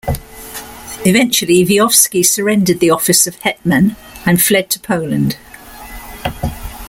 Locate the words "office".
2.89-3.27